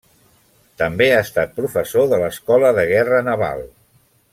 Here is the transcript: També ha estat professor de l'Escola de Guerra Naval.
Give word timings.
També 0.83 1.09
ha 1.11 1.19
estat 1.25 1.53
professor 1.59 2.09
de 2.15 2.21
l'Escola 2.25 2.75
de 2.79 2.91
Guerra 2.97 3.25
Naval. 3.33 3.67